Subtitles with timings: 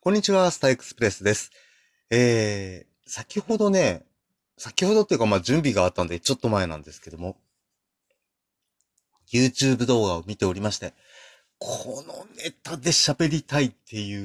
[0.00, 1.50] こんにちは、スターエクスプレスです。
[2.08, 4.06] えー、先ほどね、
[4.56, 7.36] 先ほどっていうかまあ準備があったんでちょっと前なんですけども、
[9.32, 10.94] YouTube 動画を見ておりまして、
[11.58, 14.16] このネタで喋りたいってい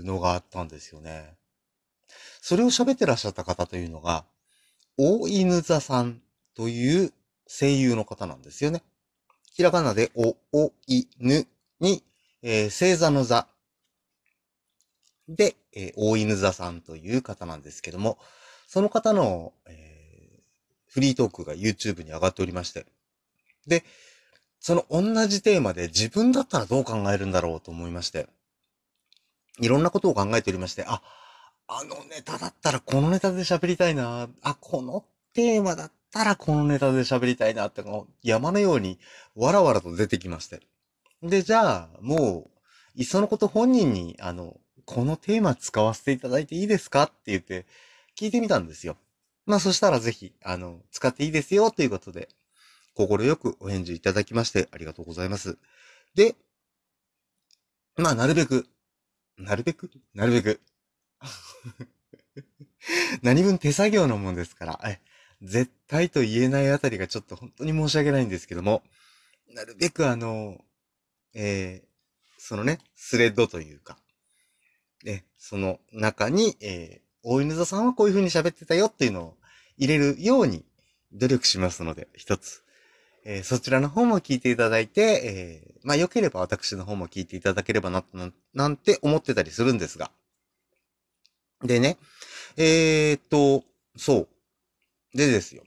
[0.00, 1.34] うのがあったんですよね。
[2.40, 4.24] それを喋ってらっしゃった方というのが、
[4.96, 6.22] 大犬座さん
[6.56, 7.12] という
[7.46, 8.82] 声優の方なんですよね。
[9.52, 11.46] ひらがなでお、お、い、ぬ
[11.78, 12.02] に、
[12.40, 13.46] えー、星座の座
[15.30, 18.18] で、えー、大犬座さんという方なんですけども、
[18.66, 22.84] その方の、えー、フリートークが YouTube に上がっておりまして、
[23.66, 23.84] で、
[24.58, 28.26] その同じテーマで自分だったらどう考えるんだろうと思いまして、
[29.60, 31.00] いろんなことを考えておりまして、あ、
[31.68, 37.84] あのネタだったらこのネタで喋りたいな、あ、このテーマだったらこのネタで喋りたいなって、
[38.22, 38.98] 山のように
[39.36, 40.60] わらわらと出てきまして。
[41.22, 44.56] で、じゃあ、もう、いっそのこと本人に、あの、
[44.92, 47.04] このテーマ使わせていただいていいですか？
[47.04, 47.64] って言って
[48.18, 48.96] 聞いてみたんですよ。
[49.46, 52.28] まあそしたらぜひ、あの、使っていいですよということで、
[52.96, 55.58] 心よくお返事いただきましてありがとうございます。
[56.16, 56.34] で、
[57.96, 58.66] まあなるべく、
[59.38, 59.92] なるべく？
[60.12, 60.60] なるべく？
[63.22, 64.80] 何分手作業のもんですから、
[65.40, 68.82] 絶対と言えないあたりがちょっと本当に申し訳ないんですけども、
[69.54, 70.58] なるべくあの、
[71.32, 71.88] えー、
[72.38, 73.96] そのね、スレッドというか、
[75.04, 79.34] ね、その中に、えー、大犬座さんはこういう風に喋ってたよっていうのを
[79.76, 80.64] 入れるように
[81.12, 82.62] 努力しますので、一つ。
[83.24, 88.04] えー、そちらの方も聞いていただいて、えー、まあ良ければ私の方も聞いていただければな、
[88.54, 90.10] なんて思ってたりするんですが。
[91.62, 91.98] でね、
[92.56, 93.64] えー、っと、
[93.96, 94.28] そう。
[95.16, 95.64] でですよ。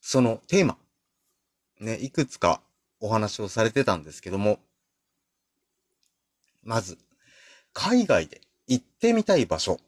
[0.00, 0.78] そのテーマ。
[1.80, 2.60] ね、いくつか
[3.00, 4.60] お話をされてたんですけども、
[6.62, 6.98] まず、
[7.72, 9.78] 海外で行ってみたい場所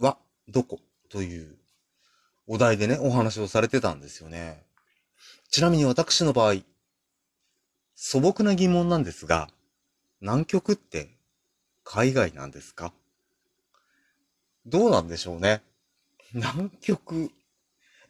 [0.00, 0.16] は
[0.48, 0.80] どこ？
[1.08, 1.56] という
[2.46, 4.62] お題でね、お話をされてたんですよね。
[5.50, 6.60] ちなみに私の場合、
[7.94, 9.48] 素朴な疑問なんですが、
[10.20, 11.10] 南極って
[11.84, 12.92] 海外なんですか？
[14.66, 15.62] どうなんでしょうね。
[16.32, 17.30] 南極。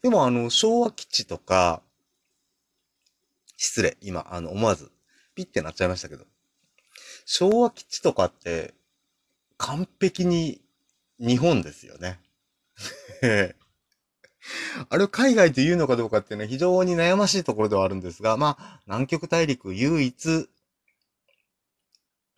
[0.03, 1.83] でもあの、昭和基地とか、
[3.57, 4.91] 失礼、今、あの、思わず、
[5.35, 6.25] ピッてなっちゃいましたけど。
[7.27, 8.75] 昭和基地とかって、
[9.61, 10.63] 完璧に
[11.19, 12.19] 日本ですよね。
[14.89, 20.49] あれを海外と言うのかどうかっていうのは非常に悩ましいところではあるんですが、まあ、南極大陸唯一、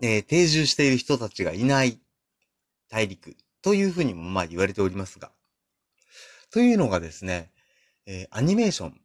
[0.02, 2.00] えー、定住している人たちがいない
[2.90, 5.30] 大陸というふうにもまあ言われておりますが、
[6.50, 7.52] というのがですね、
[8.04, 9.00] えー、アニメーション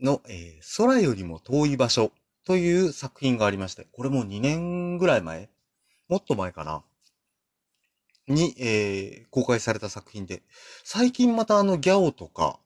[0.00, 2.12] の、えー、空よりも遠い場所
[2.44, 5.50] という作品がありまして、これも2年ぐらい前
[6.08, 6.84] もっと前かな
[8.28, 10.42] に、えー、公開された作品で、
[10.84, 12.58] 最近またあのギャオとか、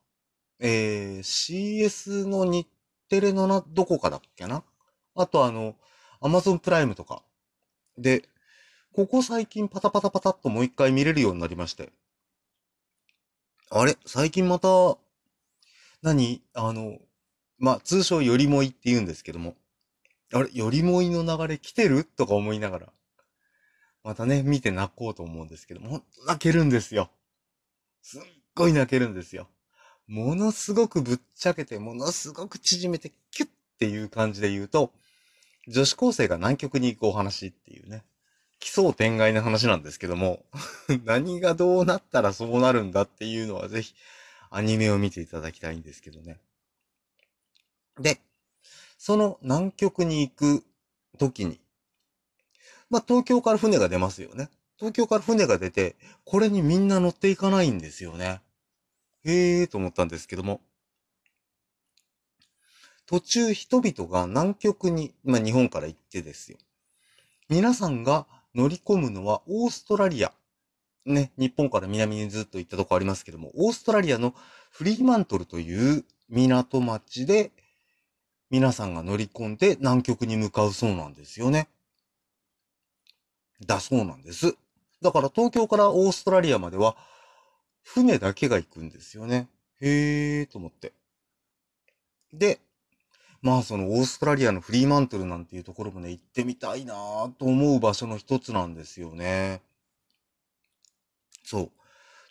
[0.59, 2.67] えー、CS の日
[3.09, 4.63] テレのな、どこかだっけな？
[5.15, 5.75] あとあの、
[6.19, 7.23] アマゾンプライムとか。
[7.97, 8.27] で、
[8.93, 11.91] ここ最近パタパタパタっともう一回見れるようになりまして。
[13.69, 13.97] あれ？
[14.05, 14.97] 最近また、
[16.01, 16.41] 何？
[16.53, 16.97] あの、
[17.59, 19.55] まあ、通称よりもいって言うんですけども。
[20.33, 20.49] あれ？
[20.53, 22.03] よりもいの流れ来てる？
[22.03, 22.93] とか思いながら。
[24.07, 27.09] またね、見て泣こうと思うんですけど、ほんと泣けるんですよ。
[28.01, 28.21] すっ
[28.55, 29.49] ごい泣けるんですよ。
[30.07, 34.93] ものすごくぶっちゃけて、ものすごく縮めて、キュッっていう感じで言うと、
[35.67, 38.05] 女子高生が南極に行くお話っていうね、
[38.59, 40.45] 奇想天外な話なんですけども、
[41.03, 43.93] 何がどうなったらそうなるんだっていうのはぜひ、
[44.49, 46.39] アニメを見ていただきたいんですけどね。
[47.99, 48.21] で、
[48.97, 50.63] その南極に行く
[51.17, 51.59] 時に、
[52.89, 54.49] まあ、東京から船が出ますよね。
[54.77, 58.41] 東京から船が出て、これにみんな乗っていかないんですよね。
[59.23, 60.61] へえーと思ったんですけども。
[63.05, 66.57] 途中人々が南極に、まあ、日本から行ってですよ。
[67.49, 70.33] 皆さんが乗り込むのはオーストラリア。
[71.05, 74.35] ね、日本から南にずっと行ったとこありますけども、オーストラリアの
[74.69, 77.51] フリーマントルという港町で
[78.49, 81.69] 皆さんが乗り込んで南極に向かうそうなんですよね。
[83.67, 84.55] だそうなんです。
[85.01, 86.97] だから東京からオーストラリアまでは、
[87.83, 89.47] 船だけが行くんですよね。
[89.79, 90.93] へえーと思って。
[92.33, 92.59] で、
[93.41, 96.95] まあそのオーストラリアのフリーマントルなんていうところもね、行ってみたいな
[97.37, 99.61] と思う場所の一つなんですよね。
[101.43, 101.71] そう。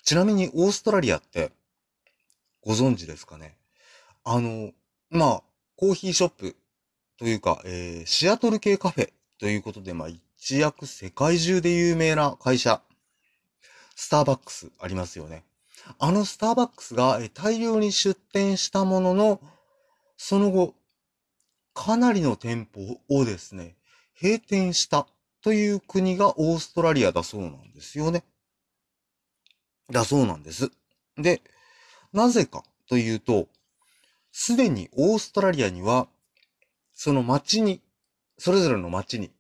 [0.03, 1.53] ちなみにオーストラリアって、
[2.63, 3.55] ご存知ですかね？
[4.25, 4.73] あの、
[5.09, 5.43] まあ、
[5.77, 6.57] コーヒーショップ
[7.17, 12.83] というか、えー、シアトル系カフェということで、まあ、一躍世界中で有名な会社、
[13.95, 15.45] スターバックスありますよね。
[15.99, 19.41] あのスターバックスが大量に出店したものの、
[20.17, 20.75] その後、
[21.75, 23.77] かなりの店舗をですね、
[24.21, 25.07] 閉店した
[25.43, 28.25] という国がオーストラリアだそうなんですよね。
[29.91, 30.71] だそうなんです。
[31.17, 31.43] で、
[32.13, 33.49] なぜかというと、
[34.33, 36.09] すでにオーストラリアには、
[36.95, 37.81] その街に、
[38.39, 39.31] それぞれの街に、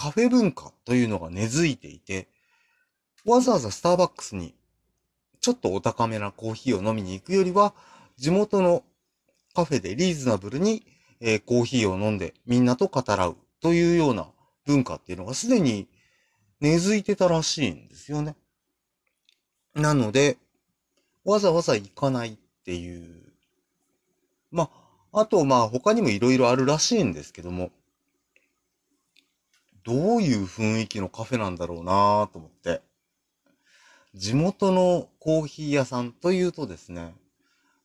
[0.00, 2.26] カフェ文化というのが根付いていて、
[3.26, 4.54] わざわざスターバックスに、
[5.42, 7.74] ちょっとお高めなコーヒーを飲みに行くよりは、
[8.16, 8.82] 地元の
[9.54, 10.86] カフェでリーズナブルに、
[11.20, 14.26] えー、コーヒーを飲んでみんなと語らうというような
[14.64, 15.86] 文化っていうのがすでに
[16.60, 18.36] 根付いてたらしいんですよね。
[19.74, 20.38] なので、
[21.26, 23.34] わざわざ行かないっていう。
[24.50, 24.70] ま
[25.12, 27.70] あ、あとまあ他にも色々あるらしいんですけども、
[29.90, 32.80] どういう雰囲気のカフェなんだろうなと思って。
[34.14, 37.12] 地元のコーヒー屋さんというとですね、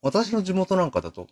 [0.04, 1.26] 私の地元なんかだと、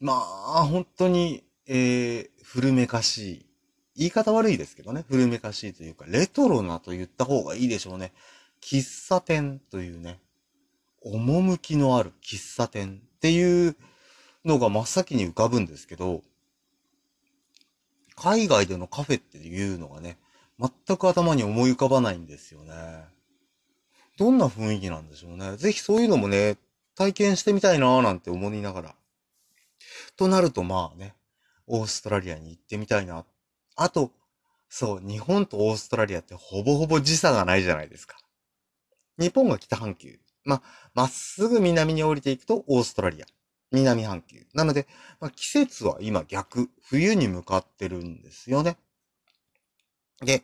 [0.00, 3.46] まあ、本当に、えー、古めかしい。
[3.94, 8.14] 言い方悪いですけどね、古めかしいというか、レトロなと言った方がいいでしょうね。
[8.62, 10.18] 喫茶店というね、
[11.02, 13.76] 趣のある喫茶店っていう
[14.46, 16.22] のが真っ先に浮かぶんですけど、
[18.20, 20.18] 海外でのカフェっていうのがね、
[20.58, 22.74] 全く頭に思い浮かばないんですよね。
[24.18, 25.56] どんな雰囲気なんでしょうね。
[25.56, 26.58] ぜひそういうのもね、
[26.94, 28.94] 体験してみたいなーなんて思いながら。
[30.18, 31.14] となるとまあね、
[31.66, 33.24] オーストラリアに行ってみたいな。
[33.74, 34.12] あと、
[34.68, 38.18] そう、日本とオーストラリアってほぼほぼ時差がないじゃないですか。
[39.18, 40.18] 日本が北半球。
[40.44, 40.62] ま、
[40.92, 43.26] まっすぐ南に降りていくとオーストラリア。
[43.72, 44.44] 南半球。
[44.54, 44.86] なので、
[45.20, 46.68] まあ、季節は今逆。
[46.82, 48.76] 冬に向かってるんですよね。
[50.20, 50.42] で、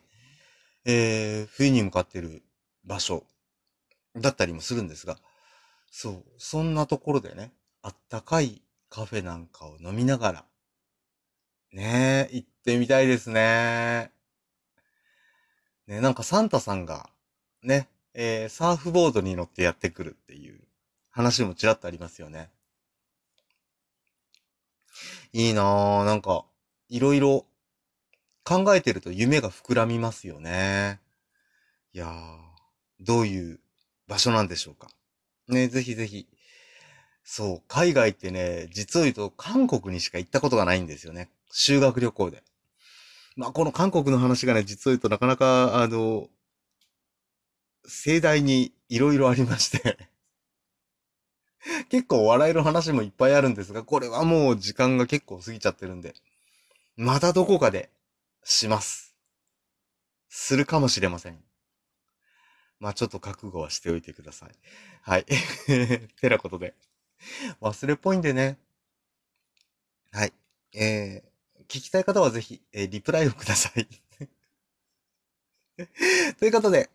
[0.85, 2.41] えー、冬に向かってる
[2.85, 3.23] 場所
[4.15, 5.17] だったりもするんですが、
[5.91, 7.51] そう、そんなところでね、
[7.81, 10.45] あったかいカフェなんかを飲みながら、
[11.73, 14.11] ねえ、行ってみたいですね。
[15.87, 17.09] ね、なんかサンタさんが、
[17.63, 20.59] ね、えー、サーフボードに乗ってやってくるっていう
[21.11, 22.49] 話もちらっとありますよね。
[25.37, 26.03] いいなぁ。
[26.03, 26.45] なんか、
[26.89, 27.45] いろいろ
[28.43, 30.99] 考えてると夢が膨らみますよね。
[31.93, 32.11] いやー、
[33.01, 33.59] どういう
[34.07, 34.87] 場所なんでしょうか。
[35.47, 36.27] ね、ぜひぜひ。
[37.23, 41.29] そう、海外ってね、実を言うと韓国にしか行ったことがないんですよね。
[41.51, 42.41] 修学旅行で。
[43.35, 46.29] まあ、この韓国の話がね、実を言うとなかなか、あの、
[47.85, 49.99] 盛大にいろいろありまして
[51.89, 56.15] 結構笑える話もいっぱいあるんですが、これはもう時間が結構過ぎちゃってるんで、
[56.95, 57.89] またどこかで
[58.43, 59.15] します。
[60.29, 61.43] するかもしれません。
[62.79, 64.51] まあちょっと覚悟はしておいてください。
[65.01, 65.25] はい。
[66.21, 66.75] てなことで。
[67.61, 68.57] 忘れっぽいんでね。
[70.11, 70.33] はい。
[70.73, 73.87] えー、聞きたい方はぜひ、えー、リプライをください。
[76.39, 76.89] ということで、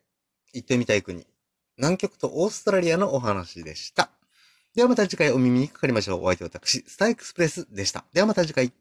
[0.52, 1.26] 行ってみたい国、
[1.76, 4.10] 南極とオーストラリアのお話でした。
[4.74, 6.22] ではまた次回お耳にかかりましょう。
[6.22, 8.04] お相手は私、スターエクスプレスでした。
[8.14, 8.72] ではまた次回。